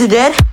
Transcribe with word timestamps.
Is 0.00 0.06
it 0.06 0.12
dead? 0.12 0.49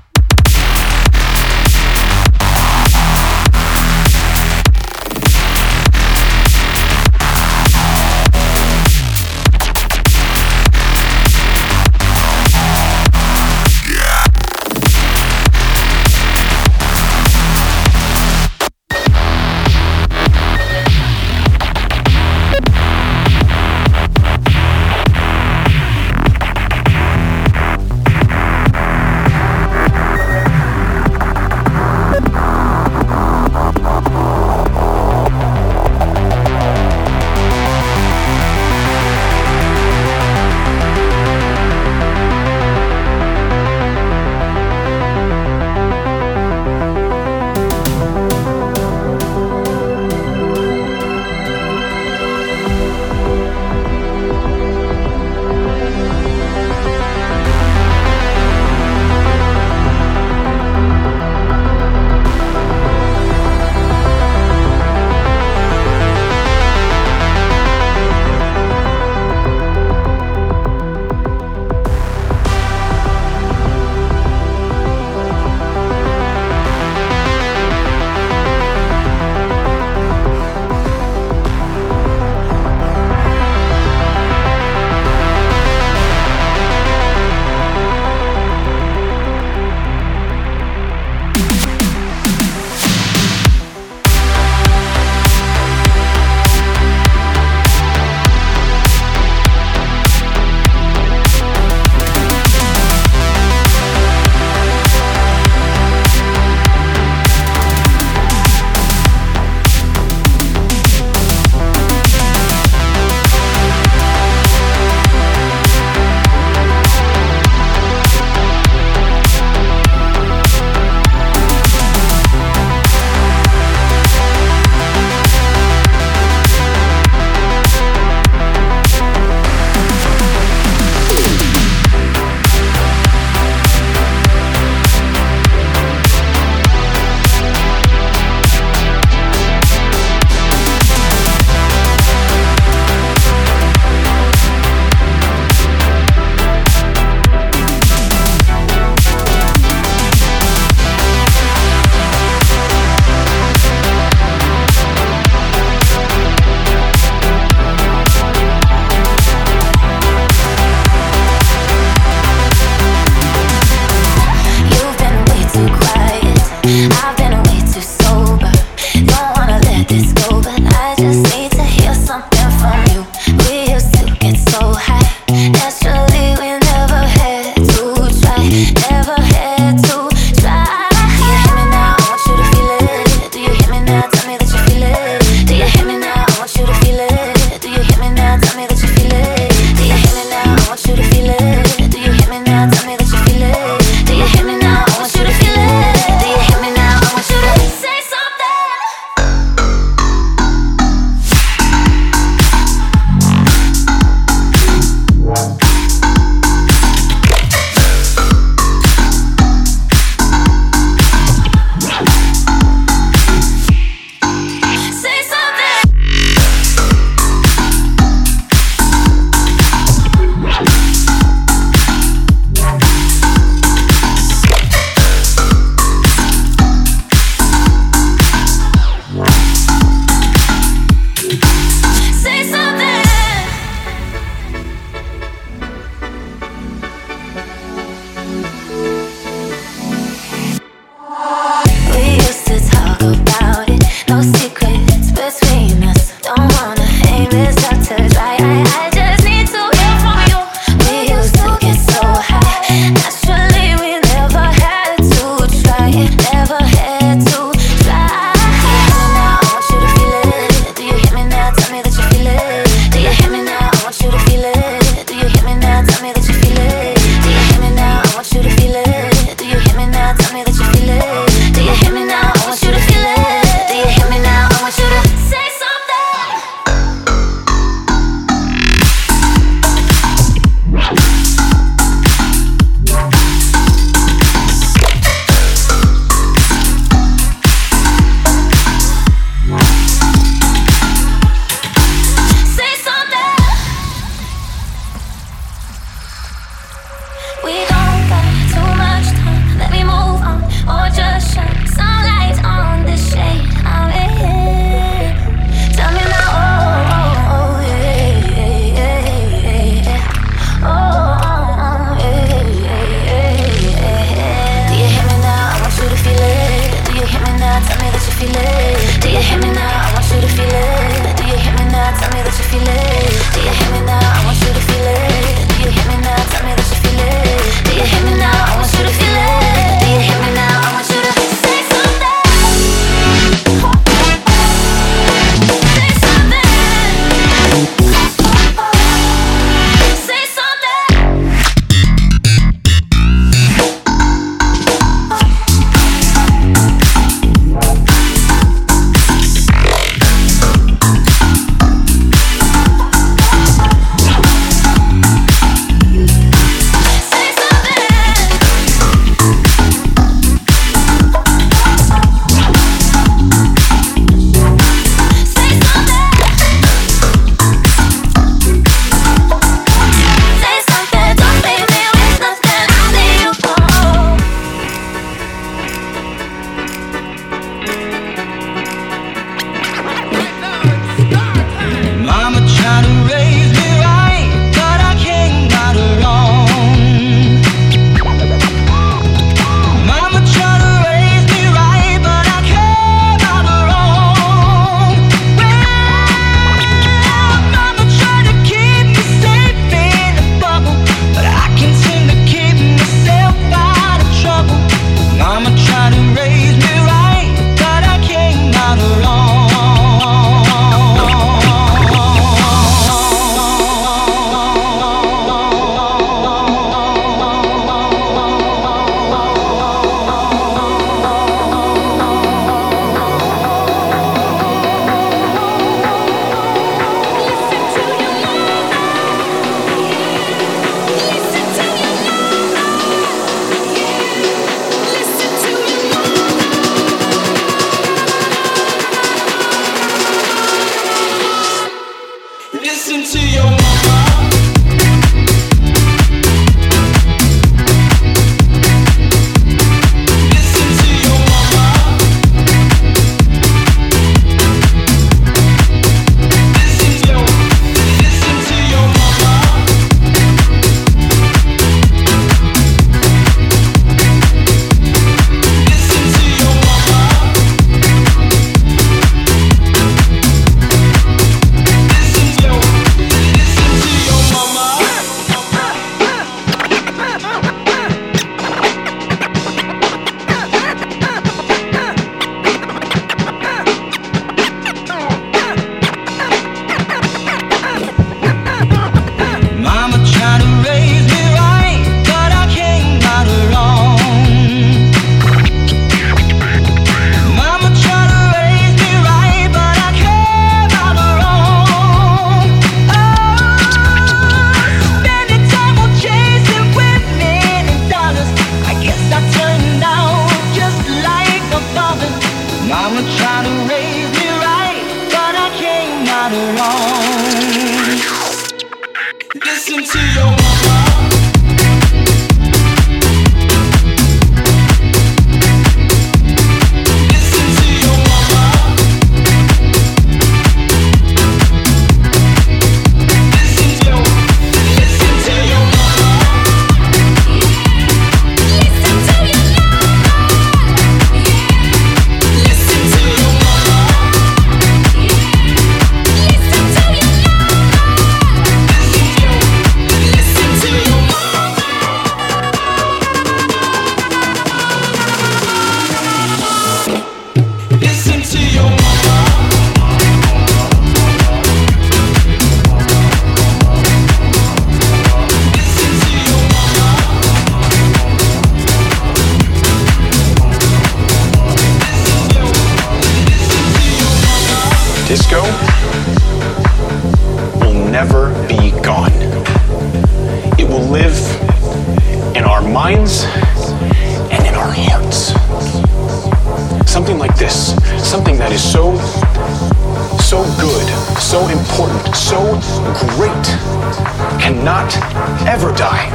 Ever 595.47 595.71
die. 595.73 596.07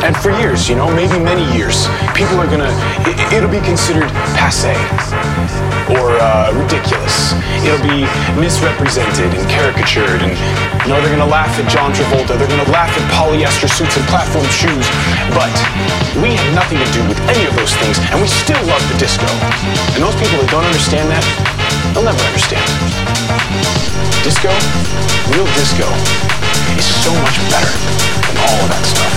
And 0.00 0.16
for 0.16 0.32
years, 0.40 0.64
you 0.68 0.74
know, 0.74 0.88
maybe 0.96 1.20
many 1.20 1.44
years, 1.52 1.84
people 2.16 2.40
are 2.40 2.48
gonna, 2.48 2.72
it, 3.04 3.44
will 3.44 3.52
be 3.52 3.60
considered 3.60 4.08
passe 4.32 4.72
or 5.92 6.16
uh, 6.16 6.56
ridiculous. 6.56 7.36
It'll 7.60 7.84
be 7.84 8.08
misrepresented 8.40 9.28
and 9.36 9.44
caricatured, 9.52 10.24
and 10.24 10.32
you 10.82 10.88
know, 10.88 10.98
they're 11.04 11.12
gonna 11.12 11.28
laugh 11.28 11.52
at 11.60 11.68
John 11.68 11.92
Travolta, 11.92 12.40
they're 12.40 12.48
gonna 12.48 12.72
laugh 12.72 12.88
at 12.88 13.04
polyester 13.12 13.68
suits 13.68 13.92
and 14.00 14.06
platform 14.08 14.48
shoes, 14.48 14.88
but 15.36 15.52
we 16.24 16.32
have 16.32 16.48
nothing 16.56 16.80
to 16.80 16.88
do 16.96 17.04
with 17.04 17.20
any 17.28 17.44
of 17.44 17.52
those 17.54 17.76
things, 17.76 18.00
and 18.10 18.16
we 18.18 18.26
still 18.26 18.60
love 18.72 18.82
the 18.88 18.96
disco. 18.96 19.28
And 19.94 20.00
those 20.00 20.16
people 20.16 20.40
that 20.40 20.48
don't 20.48 20.64
understand 20.64 21.12
that, 21.12 21.24
they'll 21.92 22.08
never 22.08 22.24
understand. 22.24 22.64
Disco, 24.24 24.48
real 25.36 25.48
disco, 25.60 25.86
is 26.78 26.86
so 26.86 27.12
much 27.22 27.38
better 27.50 27.72
than 27.74 28.36
all 28.38 28.58
of 28.62 28.68
that 28.70 28.84
stuff. 28.84 29.14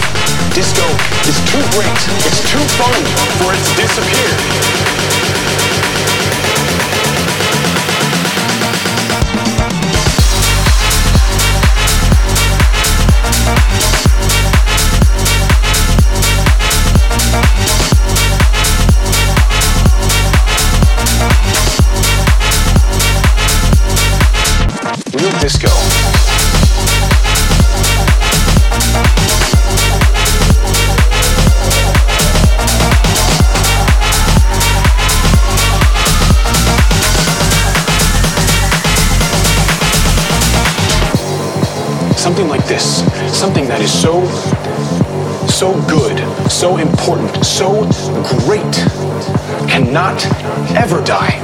Disco 0.54 0.86
is 1.28 1.38
too 1.50 1.64
great, 1.74 2.02
it's 2.26 2.42
too 2.46 2.64
fun 2.78 3.02
for 3.42 3.54
it 3.54 3.62
to 3.62 3.74
disappear. 3.78 4.32
Something 42.44 42.60
like 42.60 42.68
this, 42.68 43.40
something 43.40 43.68
that 43.68 43.80
is 43.80 43.90
so, 43.90 44.26
so 45.48 45.72
good, 45.88 46.20
so 46.52 46.76
important, 46.76 47.46
so 47.46 47.84
great, 48.44 48.74
cannot 49.70 50.20
ever 50.76 51.02
die. 51.06 51.40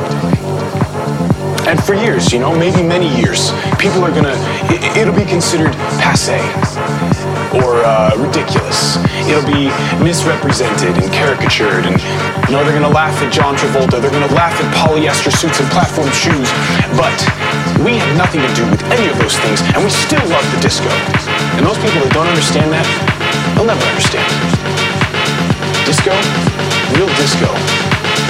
And 1.69 1.81
for 1.81 1.93
years, 1.93 2.33
you 2.33 2.39
know, 2.39 2.53
maybe 2.53 2.83
many 2.83 3.07
years, 3.15 3.51
people 3.79 4.03
are 4.03 4.11
gonna, 4.11 4.35
it, 4.67 5.07
will 5.07 5.15
be 5.15 5.23
considered 5.23 5.71
passe 6.01 6.35
or 7.53 7.81
uh, 7.81 8.13
ridiculous. 8.17 9.01
It'll 9.25 9.45
be 9.45 9.73
misrepresented 10.03 10.93
and 10.97 11.09
caricatured, 11.09 11.85
and 11.85 11.97
you 12.45 12.53
know, 12.53 12.61
they're 12.61 12.77
gonna 12.77 12.93
laugh 12.93 13.15
at 13.21 13.33
John 13.33 13.57
Travolta, 13.57 14.01
they're 14.01 14.13
gonna 14.13 14.33
laugh 14.37 14.53
at 14.53 14.67
polyester 14.77 15.33
suits 15.33 15.57
and 15.57 15.69
platform 15.73 16.09
shoes, 16.13 16.49
but 16.93 17.17
we 17.81 17.97
have 17.97 18.11
nothing 18.17 18.41
to 18.41 18.51
do 18.53 18.65
with 18.69 18.81
any 18.93 19.09
of 19.09 19.17
those 19.17 19.37
things, 19.41 19.61
and 19.73 19.81
we 19.81 19.89
still 19.89 20.21
love 20.29 20.45
the 20.53 20.59
disco. 20.61 20.89
And 21.57 21.65
those 21.65 21.79
people 21.81 22.01
that 22.05 22.13
don't 22.13 22.29
understand 22.29 22.69
that, 22.69 22.85
they'll 23.55 23.69
never 23.69 23.85
understand. 23.89 24.29
Disco, 25.87 26.13
real 26.97 27.09
disco, 27.17 27.49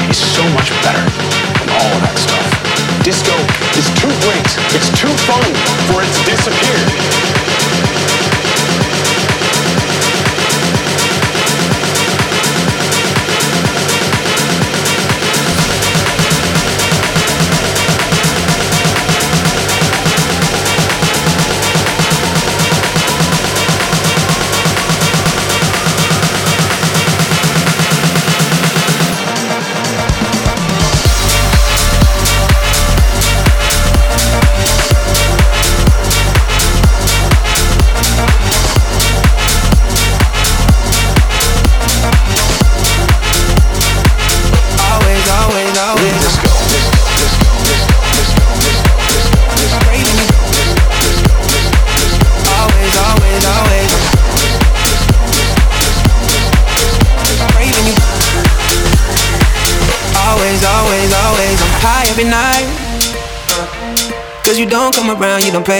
is 0.08 0.16
so 0.16 0.44
much 0.56 0.72
better 0.86 1.04
than 1.60 1.68
all 1.76 1.92
of 1.92 2.02
that 2.08 2.16
stuff. 2.16 2.46
Disco 3.04 3.36
is 3.76 3.88
too 4.00 4.12
great, 4.24 4.48
it's 4.76 4.92
too 4.96 5.12
fun 5.28 5.44
for 5.92 6.04
it 6.04 6.10
to 6.14 6.22
disappear. 6.24 7.89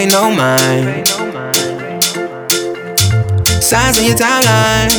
Pay 0.00 0.08
no 0.08 0.32
mind. 0.32 1.06
Signs 3.60 3.98
in 4.00 4.04
your 4.08 4.16
timeline. 4.16 4.92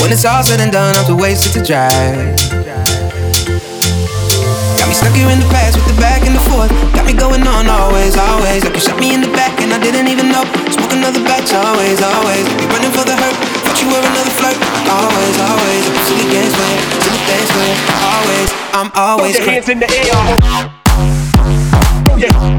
When 0.00 0.12
it's 0.12 0.24
all 0.24 0.42
said 0.42 0.60
and 0.60 0.72
done, 0.72 0.94
I'm 0.96 1.06
too 1.06 1.16
wasted 1.16 1.52
to 1.56 1.62
drive. 1.64 2.36
Got 4.76 4.86
me 4.88 4.94
stuck 4.94 5.14
here 5.16 5.30
in 5.32 5.40
the 5.40 5.48
past 5.48 5.76
with 5.80 5.88
the 5.88 5.96
back 6.00 6.20
and 6.28 6.36
the 6.36 6.44
forth. 6.50 6.70
Got 6.92 7.06
me 7.06 7.14
going 7.14 7.46
on 7.46 7.66
always, 7.66 8.16
always. 8.16 8.64
Like 8.64 8.74
you 8.74 8.84
shot 8.84 9.00
me 9.00 9.14
in 9.14 9.22
the 9.22 9.32
back 9.32 9.56
and 9.62 9.72
I 9.72 9.80
didn't 9.80 10.08
even 10.08 10.28
know. 10.28 10.44
Smoke 10.68 10.92
another 10.92 11.24
batch, 11.24 11.52
always, 11.56 12.02
always. 12.02 12.44
Be 12.60 12.68
running 12.68 12.92
for 12.92 13.04
the 13.08 13.16
hurt. 13.16 13.36
Thought 13.64 13.80
you 13.80 13.88
were 13.88 14.04
another 14.04 14.34
flirt. 14.40 14.58
Always, 14.92 15.36
always. 15.40 15.84
Silly 16.04 16.28
games 16.28 16.52
you, 16.52 16.68
silly 17.00 17.20
things 17.24 17.48
you. 17.48 17.64
Always, 18.12 18.48
I'm 18.76 18.90
always. 18.92 19.36
Put 19.36 19.46
your 19.46 19.52
hands 19.56 19.68
in 19.72 19.78
the 19.80 19.88
air. 19.88 20.04
Craving 22.14 22.53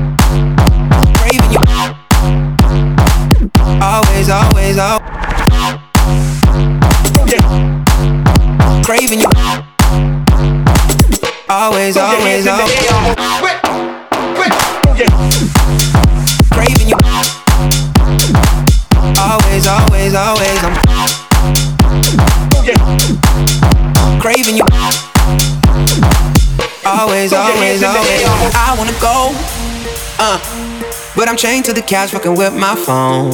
but 31.26 31.32
I'm 31.32 31.42
chained 31.42 31.66
to 31.66 31.74
the 31.74 31.82
couch, 31.82 32.14
fucking 32.14 32.38
with 32.38 32.54
my 32.54 32.78
phone. 32.78 33.34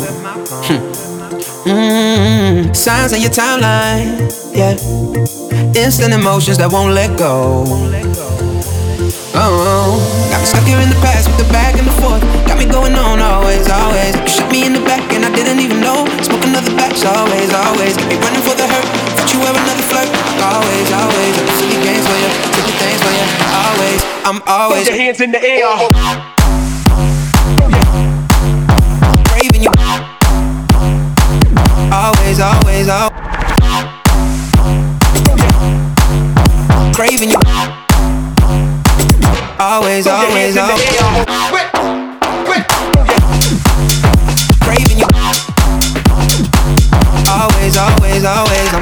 Mm-hmm. 1.68 2.72
Signs 2.72 3.12
on 3.12 3.20
your 3.20 3.36
timeline, 3.36 4.32
yeah. 4.56 4.80
Instant 5.76 6.16
emotions 6.16 6.56
that 6.64 6.72
won't 6.72 6.96
let 6.96 7.20
go. 7.20 7.68
Oh, 9.36 10.00
got 10.32 10.40
me 10.40 10.48
stuck 10.48 10.64
here 10.64 10.80
in 10.80 10.88
the 10.88 10.96
past 11.04 11.28
with 11.28 11.44
the 11.44 11.52
back 11.52 11.76
and 11.76 11.84
the 11.84 11.92
forth. 12.00 12.24
Got 12.48 12.64
me 12.64 12.66
going 12.72 12.96
on 12.96 13.20
always, 13.20 13.68
always. 13.68 14.16
You 14.24 14.40
shot 14.40 14.48
me 14.48 14.64
in 14.64 14.72
the 14.72 14.84
back 14.88 15.04
and 15.12 15.28
I 15.28 15.32
didn't 15.36 15.60
even 15.60 15.84
know. 15.84 16.08
Smoke 16.24 16.48
another 16.48 16.72
batch, 16.80 17.04
always, 17.04 17.52
always. 17.52 18.00
Got 18.00 18.08
me 18.08 18.16
running 18.24 18.44
for 18.48 18.56
the 18.56 18.72
hurt. 18.72 18.88
Thought 19.20 19.36
you 19.36 19.44
were 19.44 19.52
another 19.52 19.84
flirt. 19.92 20.08
Always, 20.40 20.88
always. 20.96 21.34
I'm 21.44 21.50
silly 21.60 21.76
games 21.84 22.08
for 22.08 22.16
you, 22.16 22.32
silly 22.56 22.72
things 22.72 23.04
for 23.04 23.12
you. 23.12 23.28
Always, 23.52 24.00
I'm 24.24 24.40
always. 24.48 24.88
Put 24.88 24.96
your 24.96 25.04
hands 25.04 25.20
in 25.20 25.36
the 25.36 25.44
air. 25.44 26.40
Always, 32.04 32.40
always, 32.40 32.90
always. 32.90 33.12
Craving 36.96 37.30
you 37.30 37.38
Always, 39.60 40.08
always, 40.08 40.58
always. 40.58 40.88
Craving 44.62 44.98
you. 44.98 45.06
Always, 47.30 47.78
always, 47.78 48.26
always. 48.26 48.74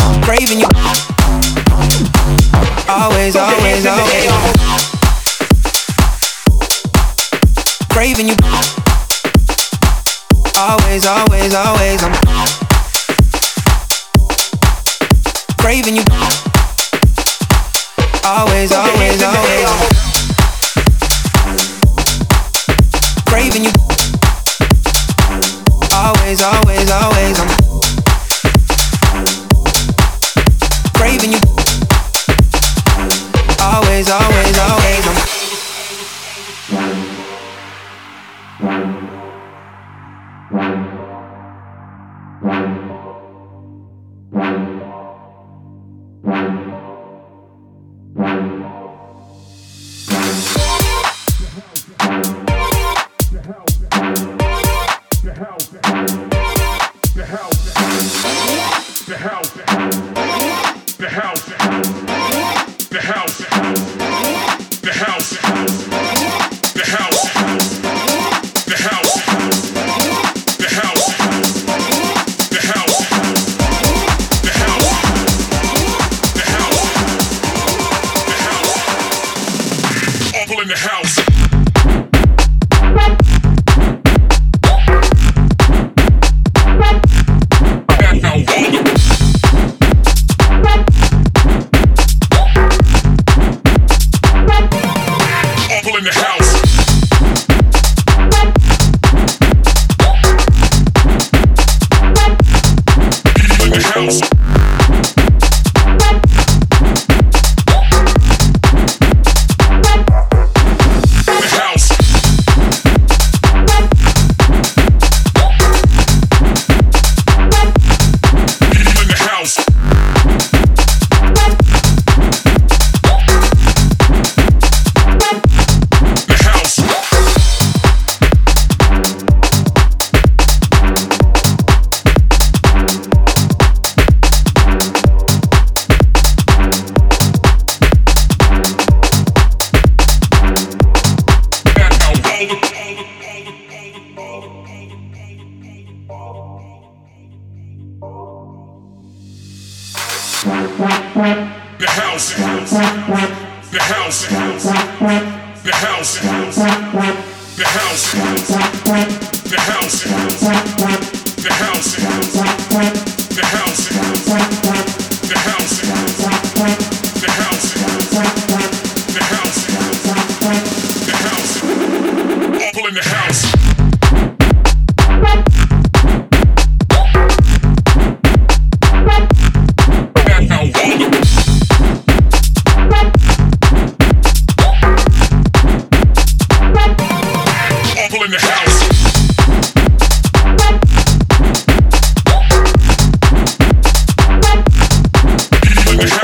I'm 0.00 0.20
craving 0.22 0.58
you. 0.58 0.68
Always, 2.88 3.36
always, 3.36 3.86
always. 3.86 4.30
Craving 7.88 8.26
you. 8.26 8.53
Always, 10.94 11.06
always, 11.06 11.54
always. 11.54 12.04
I'm 12.04 12.12
craving 15.58 15.96
you. 15.96 16.43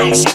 This 0.09 0.25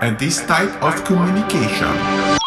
at 0.00 0.18
this 0.18 0.44
type 0.46 0.82
of 0.82 1.04
communication. 1.04 2.39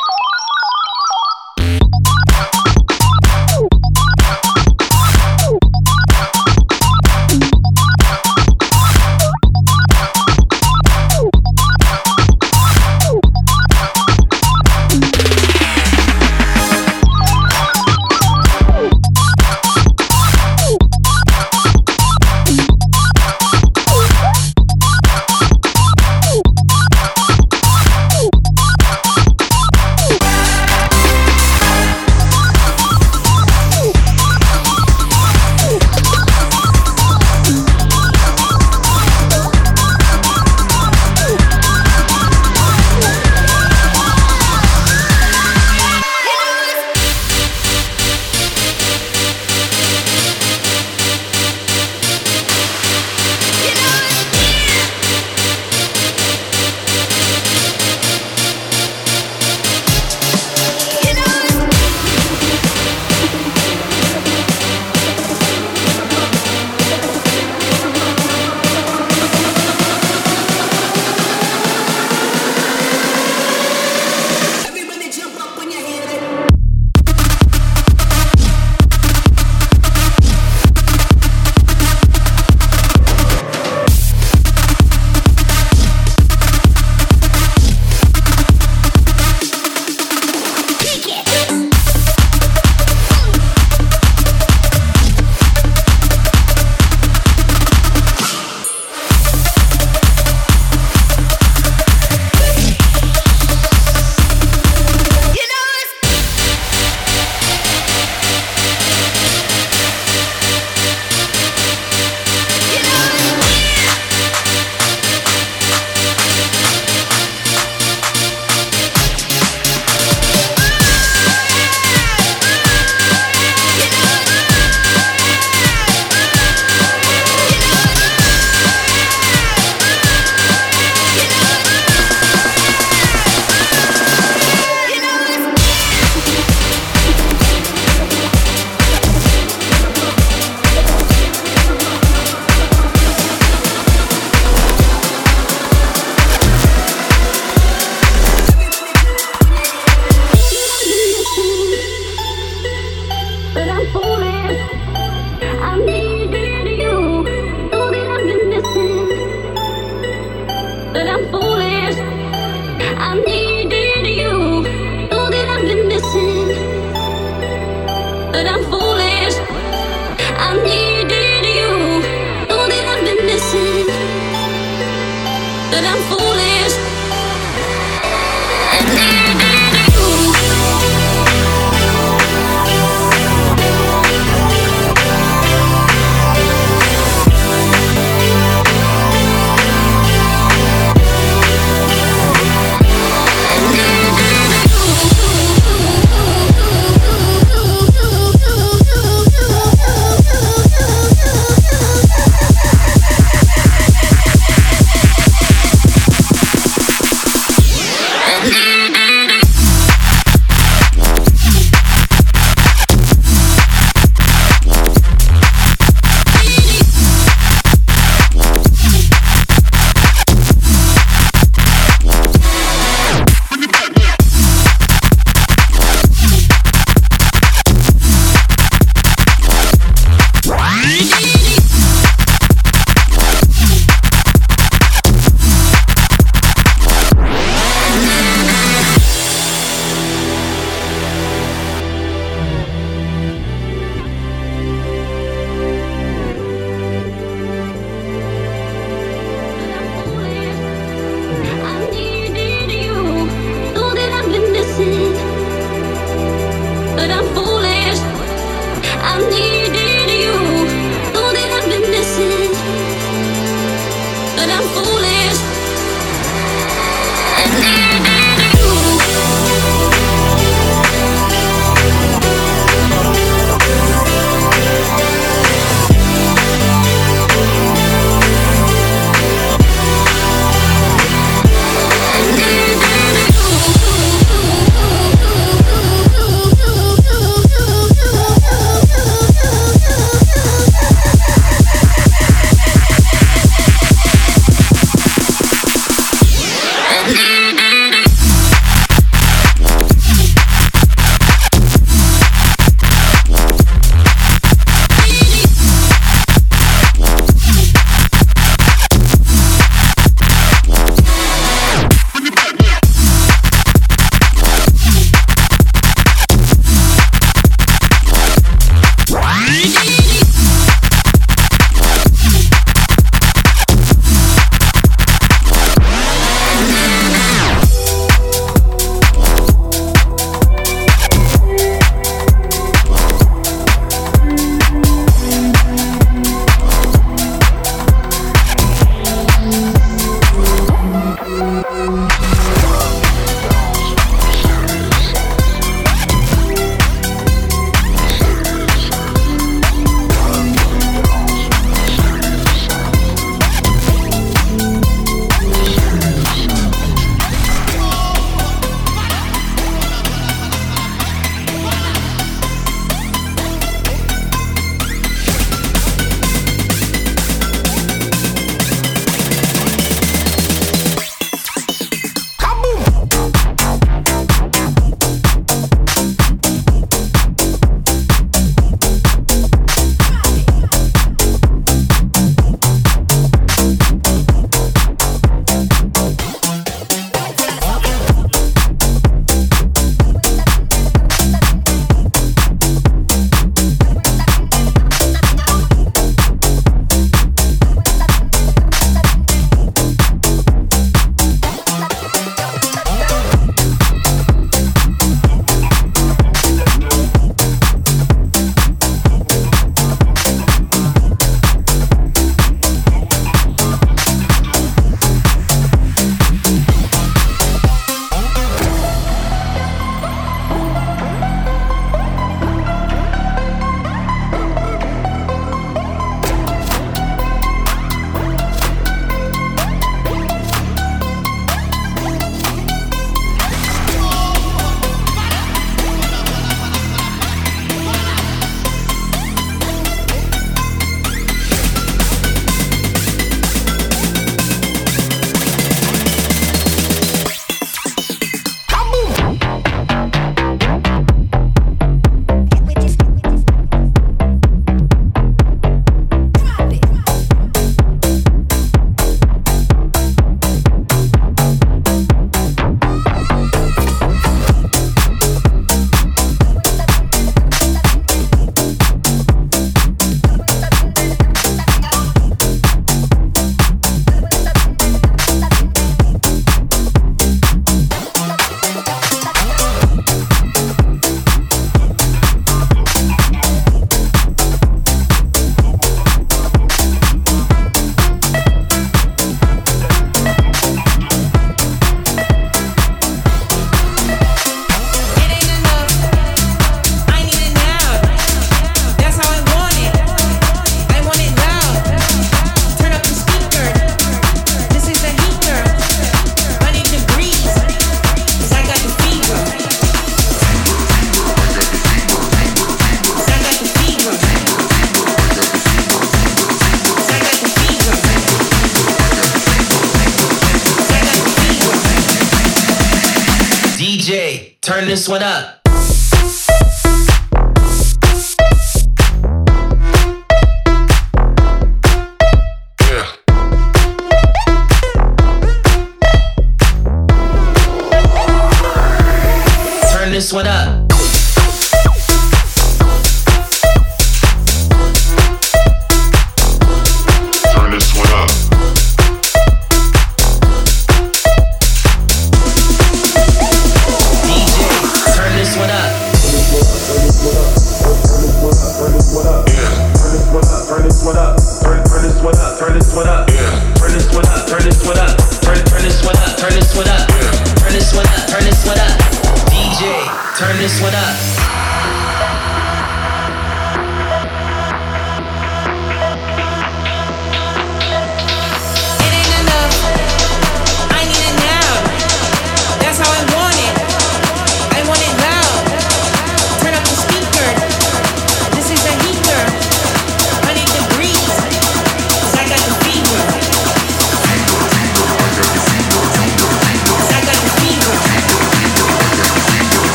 This 570.63 570.79
one 570.81 570.95
up. 570.95 571.62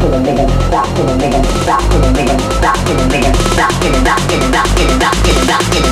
to 0.00 0.08
the 0.08 0.18
rhythm, 0.18 0.48
rock 0.70 0.86
to 0.96 1.02
the 1.02 1.14
rhythm, 1.20 1.42
rock 1.66 1.82
to 1.90 1.98
the 1.98 2.08
rhythm, 2.16 2.40
rock 2.62 2.76
to 2.86 2.92
the 2.94 3.04
rock 3.04 3.20
to 3.20 3.28
the 3.28 3.50
rock 3.56 3.74
to 3.80 3.88
the 3.88 4.00
rock 4.00 4.20
to 4.24 4.36
the 4.36 4.48
rock 4.50 4.68
to 4.74 4.84
the 4.86 4.96
rock 4.98 5.16
to 5.24 5.32
the 5.32 5.46
rock 5.46 5.64
to 5.72 5.82
the 5.82 5.89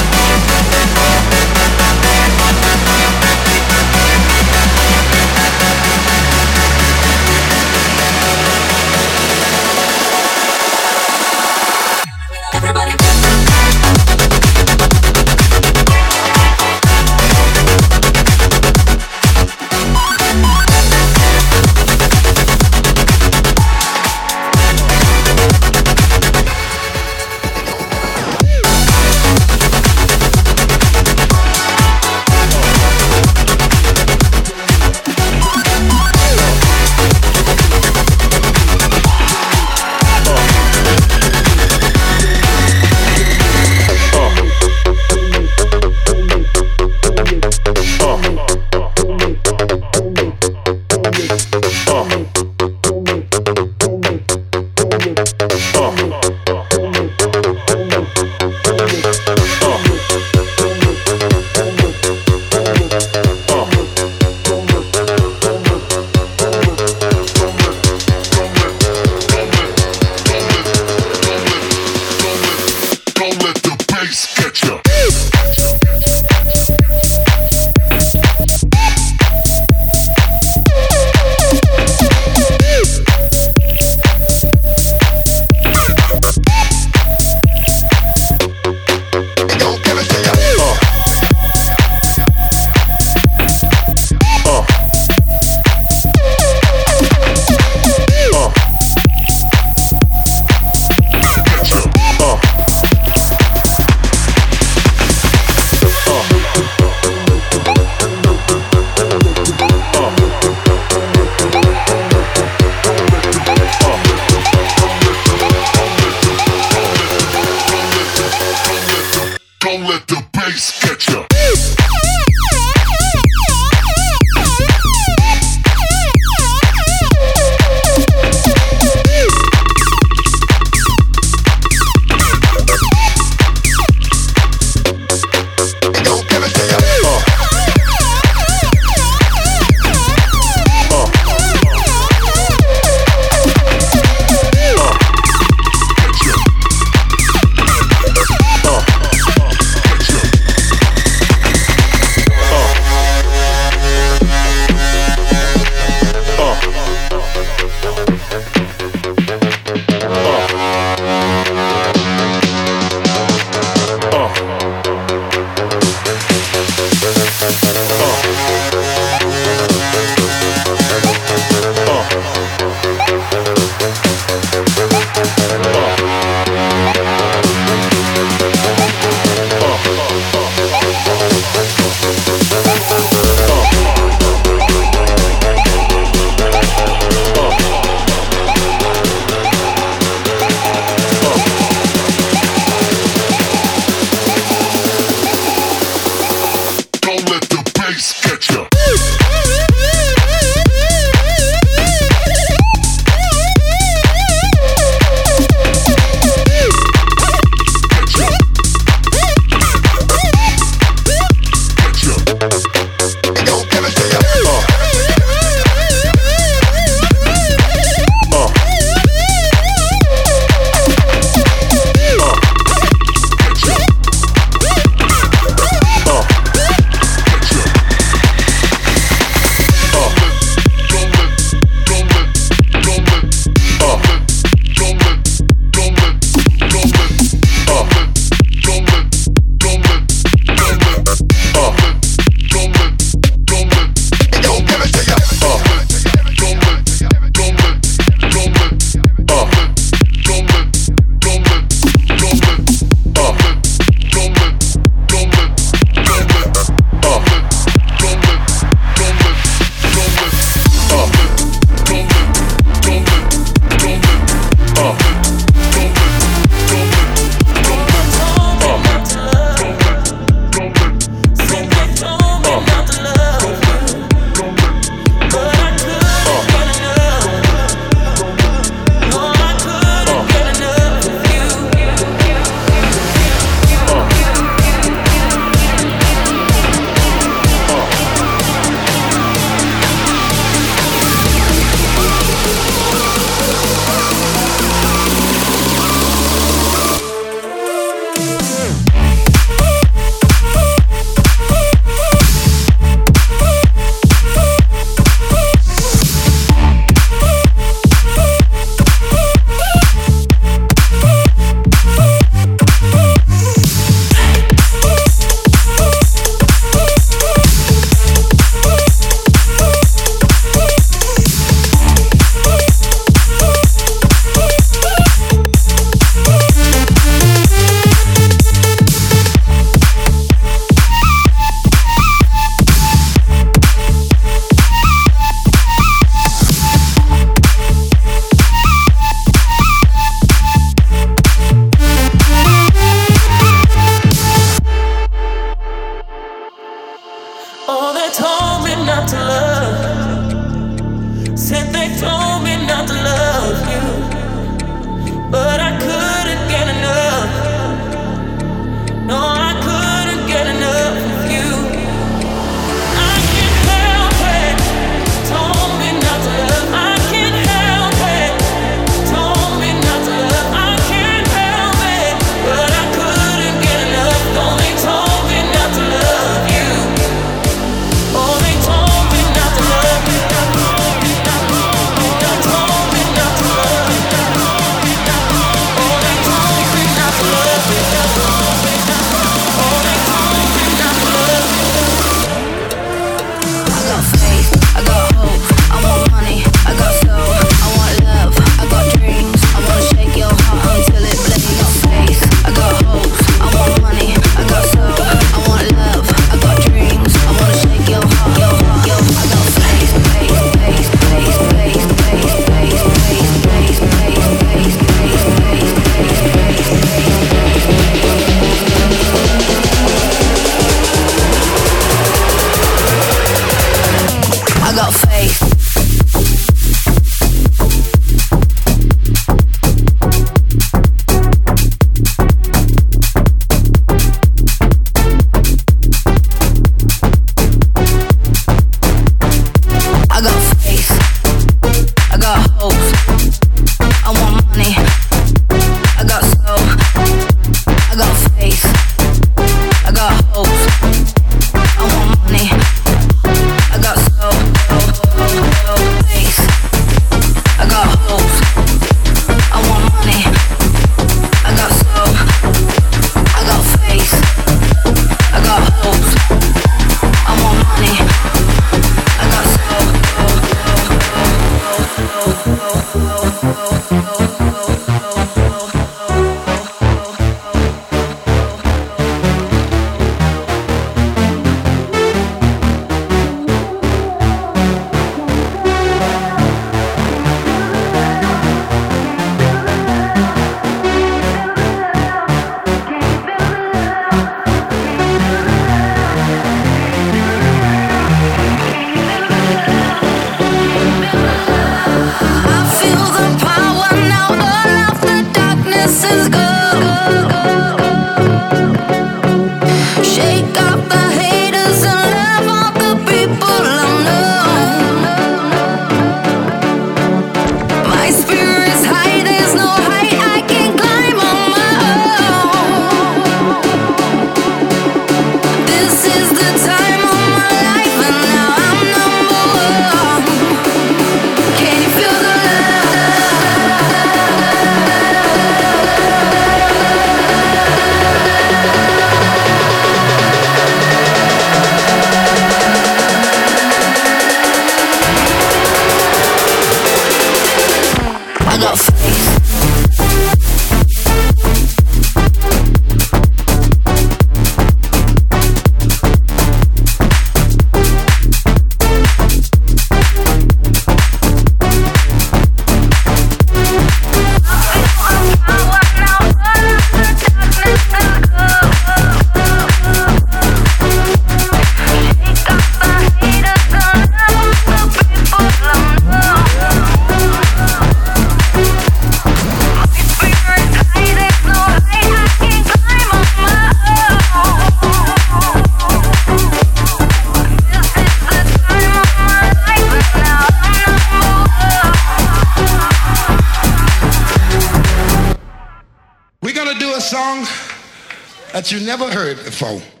that 599.33 599.43
you 599.43 599.43
never 599.43 599.71
heard 599.71 599.81
before. 599.81 600.00